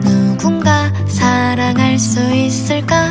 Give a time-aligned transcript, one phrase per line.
[0.00, 3.09] 누군가 사랑할 수 있을까?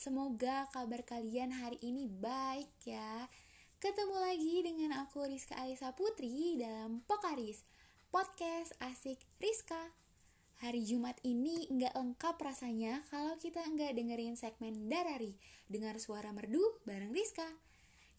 [0.00, 3.28] Semoga kabar kalian hari ini baik ya
[3.84, 7.68] Ketemu lagi dengan aku Rizka Alisa Putri dalam Pokaris
[8.08, 9.92] Podcast Asik Rizka
[10.64, 15.36] Hari Jumat ini nggak lengkap rasanya kalau kita nggak dengerin segmen Darari
[15.68, 17.44] Dengar suara merdu bareng Rizka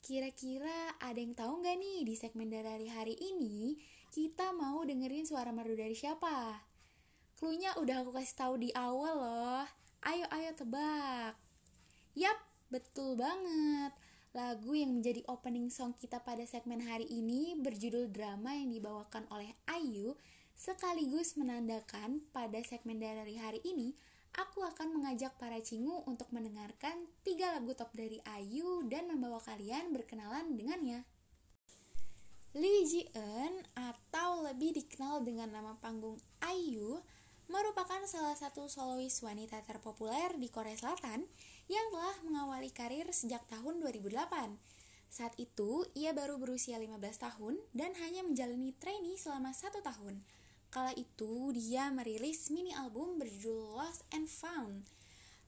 [0.06, 3.74] Kira-kira ada yang tahu nggak nih di segmen Darari hari ini
[4.14, 6.62] kita mau dengerin suara merdu dari siapa?
[7.42, 9.66] Cluenya udah aku kasih tahu di awal loh.
[10.04, 11.51] Ayo ayo tebak.
[12.12, 12.36] Yap,
[12.68, 13.96] betul banget.
[14.36, 19.52] Lagu yang menjadi opening song kita pada segmen hari ini berjudul drama yang dibawakan oleh
[19.68, 20.16] Ayu
[20.52, 23.96] sekaligus menandakan pada segmen dari hari ini
[24.36, 29.92] aku akan mengajak para cingu untuk mendengarkan tiga lagu top dari Ayu dan membawa kalian
[29.96, 31.04] berkenalan dengannya.
[32.52, 37.00] Lee Ji Eun atau lebih dikenal dengan nama panggung Ayu
[37.52, 41.28] merupakan salah satu solois wanita terpopuler di Korea Selatan
[41.68, 44.58] yang telah mengawali karir sejak tahun 2008.
[45.12, 50.24] Saat itu, ia baru berusia 15 tahun dan hanya menjalani trainee selama satu tahun.
[50.72, 54.88] Kala itu, dia merilis mini album berjudul Lost and Found.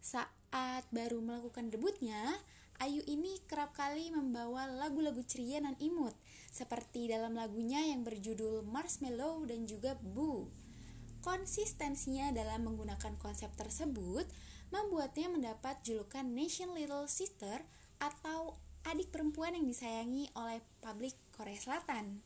[0.04, 2.44] Saat baru melakukan debutnya,
[2.82, 6.12] Ayu ini kerap kali membawa lagu-lagu ceria dan imut,
[6.50, 10.50] seperti dalam lagunya yang berjudul Marshmallow dan juga Boo.
[11.24, 14.28] Konsistensinya dalam menggunakan konsep tersebut
[14.74, 17.62] membuatnya mendapat julukan Nation Little Sister
[18.02, 18.58] atau
[18.90, 22.26] adik perempuan yang disayangi oleh publik Korea Selatan.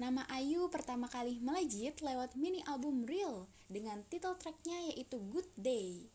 [0.00, 6.08] Nama Ayu pertama kali melejit lewat mini album Real dengan titel tracknya yaitu Good Day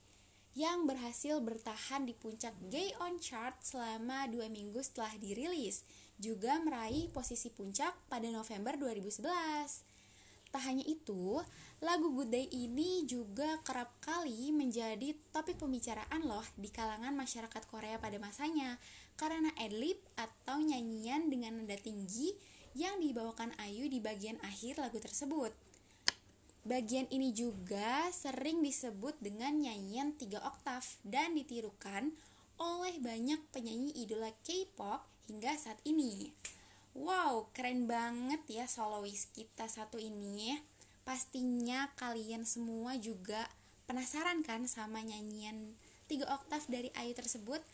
[0.53, 5.81] yang berhasil bertahan di puncak Gay On Chart selama dua minggu setelah dirilis,
[6.21, 9.92] juga meraih posisi puncak pada November 2011.
[10.53, 11.41] Tak hanya itu,
[11.81, 17.97] lagu Good Day ini juga kerap kali menjadi topik pembicaraan loh di kalangan masyarakat Korea
[17.97, 18.77] pada masanya
[19.17, 22.37] karena adlib atau nyanyian dengan nada tinggi
[22.77, 25.49] yang dibawakan Ayu di bagian akhir lagu tersebut.
[26.69, 32.13] Bagian ini juga sering disebut dengan nyanyian 3 oktav dan ditirukan
[32.61, 36.29] oleh banyak penyanyi idola K-pop hingga saat ini.
[36.93, 40.53] Wow, keren banget ya solois kita satu ini.
[41.01, 43.49] Pastinya kalian semua juga
[43.89, 45.73] penasaran kan sama nyanyian
[46.05, 47.65] 3 oktav dari Ayu tersebut?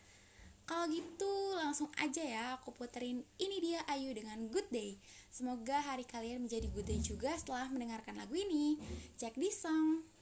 [0.64, 4.96] Kalau gitu langsung aja ya aku puterin ini dia Ayu dengan Good Day.
[5.30, 8.78] Semoga hari kalian menjadi good day juga setelah mendengarkan lagu ini.
[9.18, 10.19] Cek di song.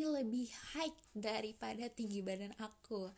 [0.00, 3.12] Ini lebih high daripada tinggi badan aku.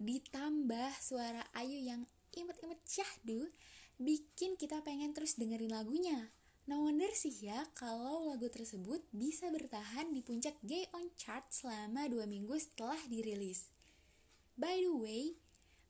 [0.00, 2.00] Ditambah suara Ayu yang
[2.32, 3.52] imut-imut syahdu,
[4.00, 6.32] bikin kita pengen terus dengerin lagunya.
[6.64, 12.08] No wonder sih ya kalau lagu tersebut bisa bertahan di puncak Gay on Chart selama
[12.08, 13.68] dua minggu setelah dirilis.
[14.56, 15.36] By the way,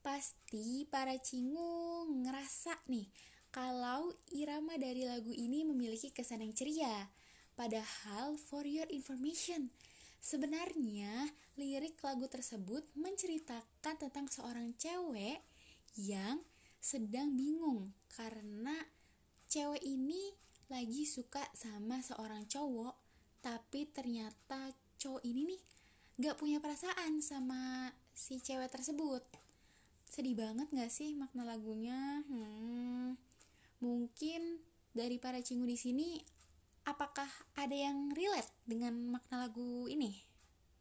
[0.03, 3.07] pasti para cingu ngerasa nih
[3.55, 7.07] kalau irama dari lagu ini memiliki kesan yang ceria.
[7.55, 9.71] Padahal, for your information,
[10.25, 11.29] sebenarnya
[11.61, 15.45] lirik lagu tersebut menceritakan tentang seorang cewek
[16.01, 16.41] yang
[16.81, 18.73] sedang bingung karena
[19.45, 20.33] cewek ini
[20.73, 22.97] lagi suka sama seorang cowok,
[23.45, 25.61] tapi ternyata cowok ini nih
[26.25, 29.21] gak punya perasaan sama si cewek tersebut.
[30.09, 32.25] Sedih banget gak sih makna lagunya?
[32.25, 33.21] Hmm,
[33.85, 34.65] Mungkin
[34.97, 36.17] dari para cingu di sini
[36.85, 40.13] apakah ada yang relate dengan makna lagu ini?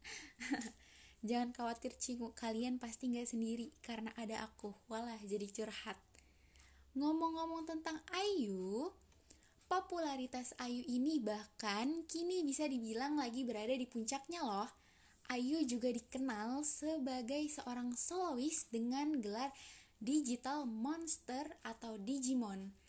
[1.28, 4.76] Jangan khawatir cingu, kalian pasti nggak sendiri karena ada aku.
[4.92, 5.96] Walah, jadi curhat.
[6.92, 8.92] Ngomong-ngomong tentang Ayu,
[9.64, 14.68] popularitas Ayu ini bahkan kini bisa dibilang lagi berada di puncaknya loh.
[15.32, 19.48] Ayu juga dikenal sebagai seorang soloist dengan gelar
[19.96, 22.83] Digital Monster atau Digimon.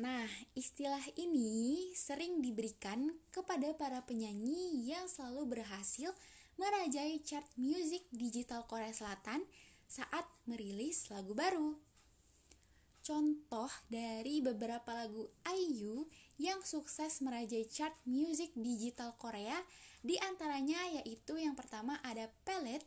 [0.00, 0.24] Nah,
[0.56, 6.08] istilah ini sering diberikan kepada para penyanyi yang selalu berhasil
[6.56, 9.44] merajai chart musik digital Korea Selatan
[9.84, 11.76] saat merilis lagu baru.
[13.04, 16.08] Contoh dari beberapa lagu IU
[16.40, 19.60] yang sukses merajai chart musik digital Korea
[20.00, 22.80] di antaranya yaitu yang pertama ada Pellet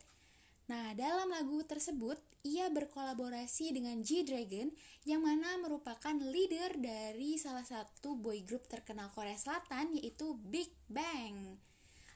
[0.64, 4.68] Nah, dalam lagu tersebut, ia berkolaborasi dengan G-Dragon
[5.08, 11.56] yang mana merupakan leader dari salah satu boy group terkenal Korea Selatan yaitu Big Bang.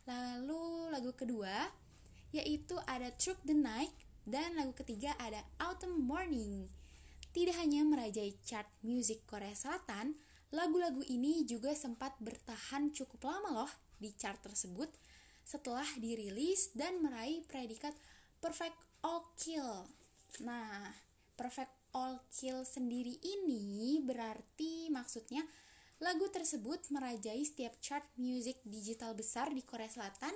[0.03, 1.71] Lalu lagu kedua
[2.35, 3.95] yaitu ada Truck the Night
[4.27, 6.67] dan lagu ketiga ada Autumn Morning.
[7.31, 10.19] Tidak hanya merajai chart musik Korea Selatan,
[10.51, 14.91] lagu-lagu ini juga sempat bertahan cukup lama loh di chart tersebut
[15.47, 17.95] setelah dirilis dan meraih predikat
[18.43, 19.96] perfect all kill.
[20.45, 20.93] Nah,
[21.33, 25.41] perfect all kill sendiri ini berarti maksudnya
[25.97, 30.33] lagu tersebut merajai setiap chart music digital besar di Korea Selatan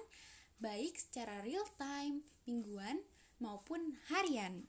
[0.61, 3.01] baik secara real time, mingguan
[3.41, 4.65] maupun harian.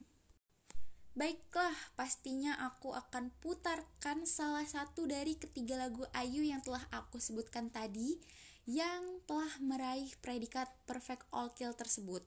[1.12, 7.68] Baiklah, pastinya aku akan putarkan salah satu dari ketiga lagu Ayu yang telah aku sebutkan
[7.68, 8.16] tadi
[8.64, 12.24] yang telah meraih predikat perfect all kill tersebut.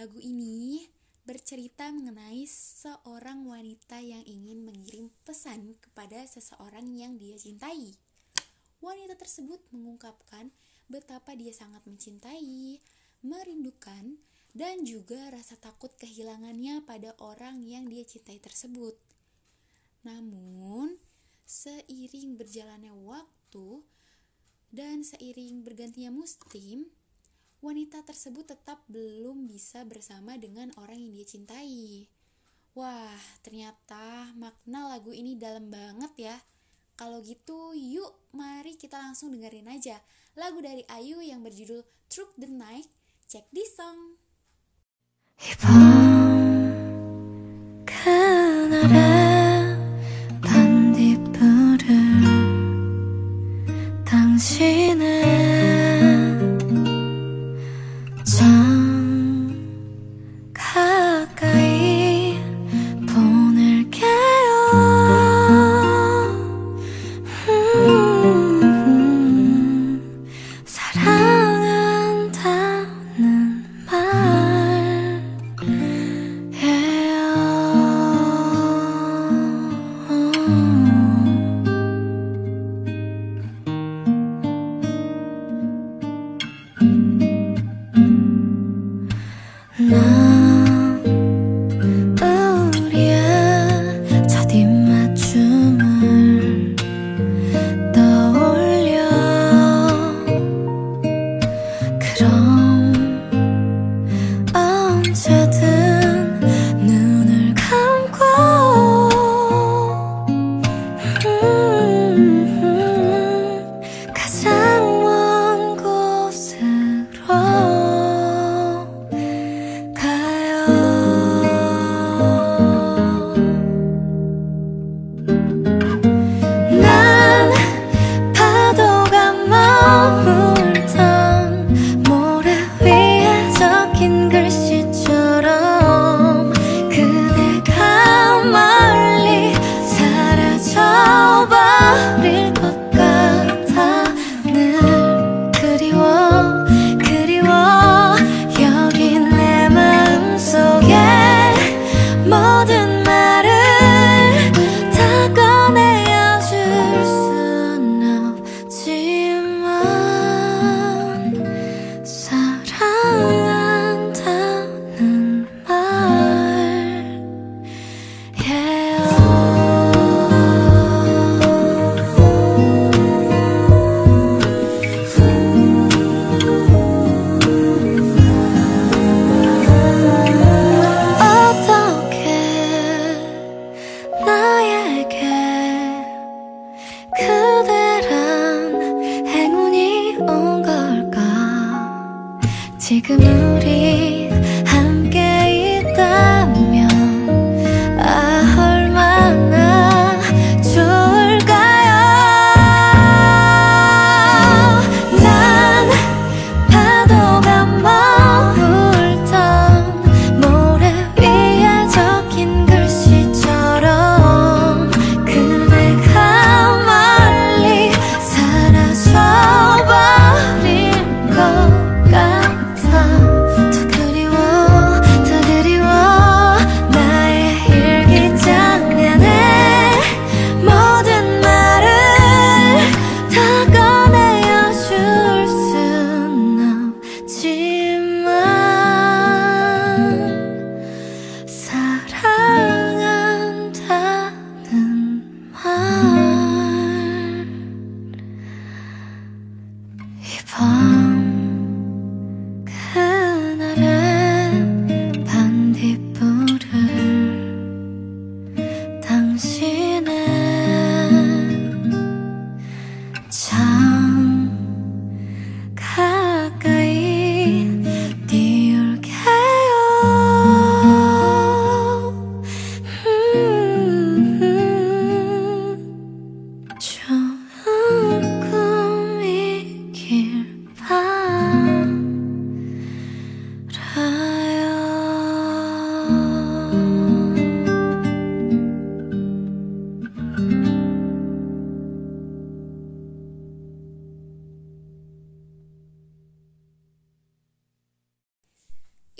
[0.00, 0.88] Lagu ini
[1.22, 7.94] bercerita mengenai seorang wanita yang ingin mengirim pesan kepada seseorang yang dia cintai.
[8.82, 10.50] Wanita tersebut mengungkapkan
[10.90, 12.82] betapa dia sangat mencintai,
[13.22, 14.18] merindukan,
[14.52, 18.98] dan juga rasa takut kehilangannya pada orang yang dia cintai tersebut.
[20.02, 20.98] Namun,
[21.46, 23.86] seiring berjalannya waktu
[24.74, 26.90] dan seiring bergantinya musim,
[27.62, 32.10] wanita tersebut tetap belum bisa bersama dengan orang yang dia cintai.
[32.74, 36.36] Wah, ternyata makna lagu ini dalam banget ya.
[36.98, 40.02] Kalau gitu, yuk mari kita langsung dengerin aja
[40.34, 42.90] lagu dari Ayu yang berjudul Truck the Night.
[43.30, 44.18] Check this song.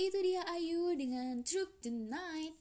[0.02, 2.58] Ayu dengan Through the Night.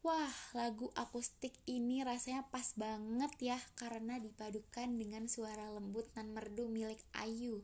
[0.00, 6.64] Wah, lagu akustik ini rasanya pas banget ya karena dipadukan dengan suara lembut dan merdu
[6.72, 7.60] milik Ayu.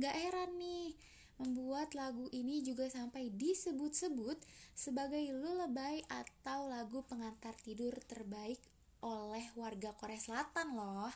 [0.00, 0.96] Gak heran nih,
[1.36, 4.40] membuat lagu ini juga sampai disebut-sebut
[4.72, 8.56] sebagai lullaby atau lagu pengantar tidur terbaik
[9.04, 11.12] oleh warga Korea Selatan loh.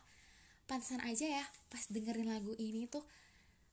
[0.68, 3.08] Pantesan aja ya, pas dengerin lagu ini tuh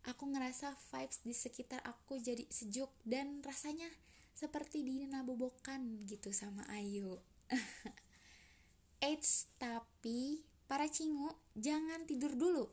[0.06, 3.90] aku ngerasa vibes di sekitar aku jadi sejuk dan rasanya
[4.34, 7.22] seperti dinabobokan gitu sama Ayu.
[9.06, 12.70] Eits, tapi para cingu jangan tidur dulu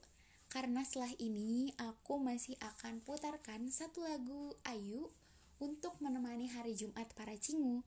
[0.48, 5.12] karena setelah ini aku masih akan putarkan satu lagu Ayu
[5.60, 7.84] untuk menemani hari Jumat para cingu.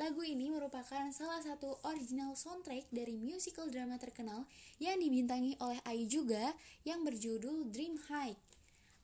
[0.00, 4.48] Lagu ini merupakan salah satu original soundtrack dari musical drama terkenal
[4.80, 6.56] yang dibintangi oleh Ayu juga
[6.88, 8.49] yang berjudul Dream High.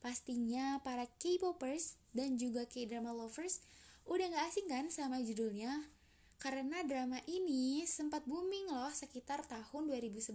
[0.07, 3.59] Pastinya para K-popers dan juga K-drama lovers
[4.07, 5.83] udah gak asing kan sama judulnya?
[6.39, 10.31] Karena drama ini sempat booming loh sekitar tahun 2011.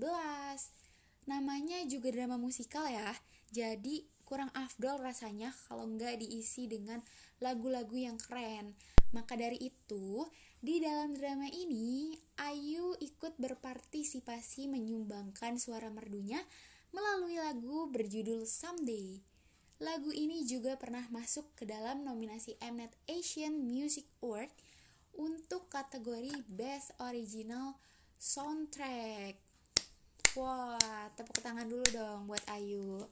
[1.23, 3.15] Namanya juga drama musikal ya,
[3.47, 6.99] jadi kurang afdol rasanya kalau nggak diisi dengan
[7.39, 8.75] lagu-lagu yang keren.
[9.15, 10.27] Maka dari itu,
[10.60, 12.12] di dalam drama ini,
[12.43, 16.43] Ayu ikut berpartisipasi menyumbangkan suara merdunya
[16.91, 19.30] melalui lagu berjudul Someday.
[19.81, 24.53] Lagu ini juga pernah masuk ke dalam nominasi Mnet Asian Music Award
[25.17, 27.73] untuk kategori Best Original
[28.21, 29.41] Soundtrack.
[30.37, 33.09] Wah, tepuk tangan dulu dong buat Ayu.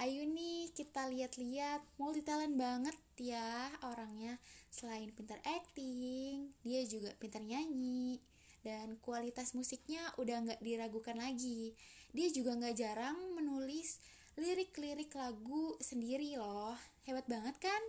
[0.00, 4.40] Ayu nih kita lihat-lihat multi talent banget ya orangnya.
[4.72, 8.16] Selain pintar acting, dia juga pintar nyanyi
[8.64, 11.76] dan kualitas musiknya udah nggak diragukan lagi.
[12.16, 14.00] Dia juga nggak jarang menulis
[14.38, 16.78] lirik-lirik lagu sendiri loh.
[17.02, 17.82] Hebat banget kan?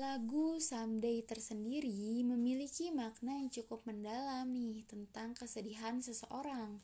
[0.00, 6.80] Lagu Someday tersendiri memiliki makna yang cukup mendalam nih tentang kesedihan seseorang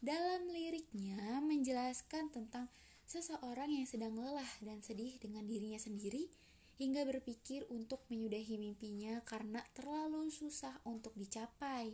[0.00, 2.72] dalam liriknya menjelaskan tentang
[3.04, 6.32] seseorang yang sedang lelah dan sedih dengan dirinya sendiri
[6.80, 11.92] hingga berpikir untuk menyudahi mimpinya karena terlalu susah untuk dicapai.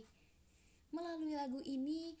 [0.95, 2.15] Melalui lagu ini,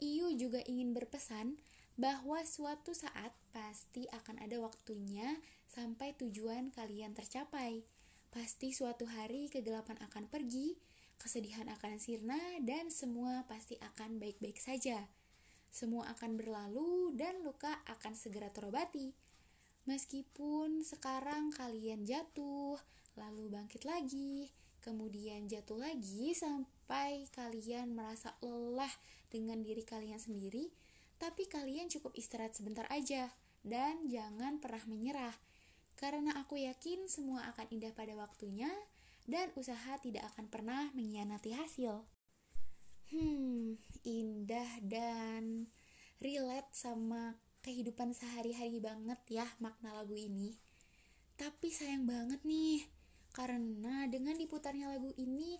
[0.00, 1.60] Iyu juga ingin berpesan
[1.94, 5.38] bahwa suatu saat pasti akan ada waktunya
[5.70, 7.86] sampai tujuan kalian tercapai.
[8.34, 10.74] Pasti suatu hari kegelapan akan pergi,
[11.18, 15.06] kesedihan akan sirna, dan semua pasti akan baik-baik saja
[15.74, 19.10] semua akan berlalu dan luka akan segera terobati.
[19.90, 22.78] Meskipun sekarang kalian jatuh,
[23.18, 28.94] lalu bangkit lagi, kemudian jatuh lagi sampai kalian merasa lelah
[29.26, 30.70] dengan diri kalian sendiri,
[31.18, 33.30] tapi kalian cukup istirahat sebentar aja
[33.64, 35.36] dan jangan pernah menyerah.
[35.94, 38.68] Karena aku yakin semua akan indah pada waktunya
[39.24, 42.04] dan usaha tidak akan pernah mengkhianati hasil.
[43.14, 45.70] Hmm, indah dan
[46.18, 50.52] relate sama kehidupan sehari-hari banget ya makna lagu ini.
[51.34, 52.84] Tapi sayang banget nih,
[53.34, 55.58] karena dengan diputarnya lagu ini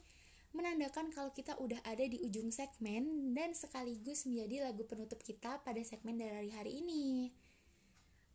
[0.55, 5.83] menandakan kalau kita udah ada di ujung segmen dan sekaligus menjadi lagu penutup kita pada
[5.83, 7.35] segmen dari hari ini.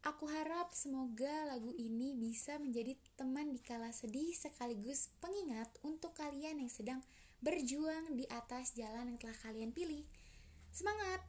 [0.03, 6.59] Aku harap semoga lagu ini bisa menjadi teman di kala sedih sekaligus pengingat untuk kalian
[6.59, 6.99] yang sedang
[7.39, 10.03] berjuang di atas jalan yang telah kalian pilih.
[10.71, 11.23] Semangat!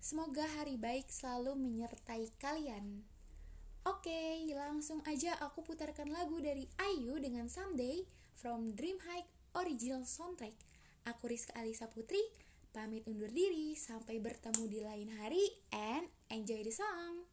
[0.00, 3.04] Semoga hari baik selalu menyertai kalian.
[3.84, 10.54] Oke, langsung aja aku putarkan lagu dari Ayu dengan Someday from Dream High Original Soundtrack.
[11.08, 12.20] Aku Rizka Alisa Putri,
[12.70, 17.29] pamit undur diri sampai bertemu di lain hari and enjoy the song.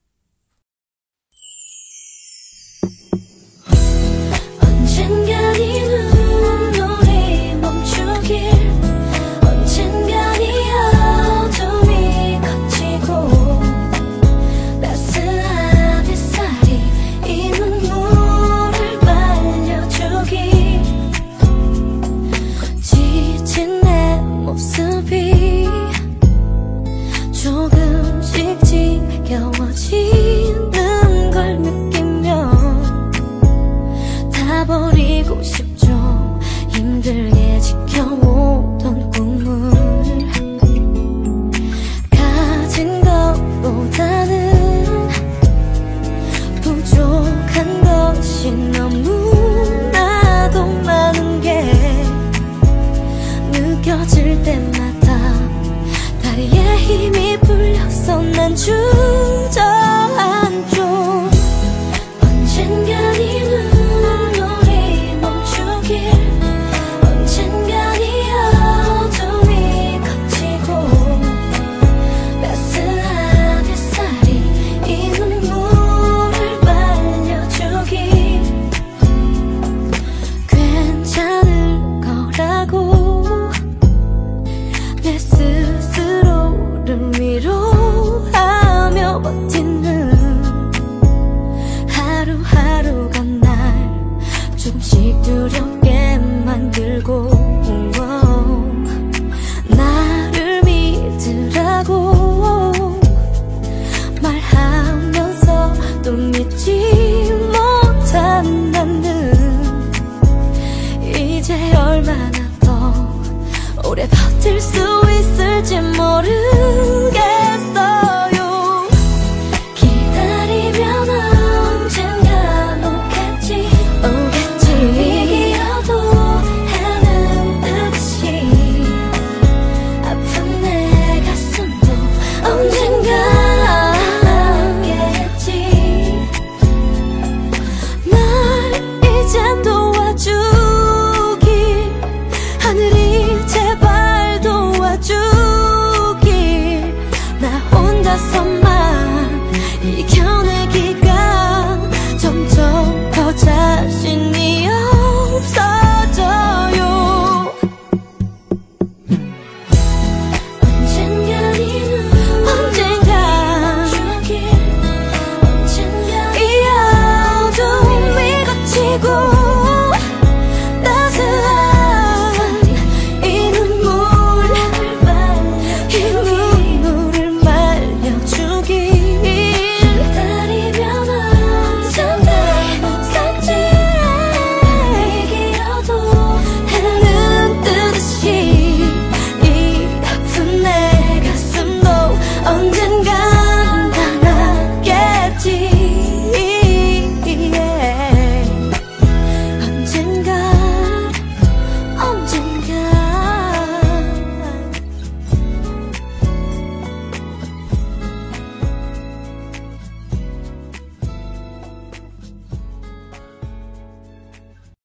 [35.28, 35.67] goes